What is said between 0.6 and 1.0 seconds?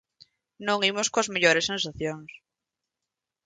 Non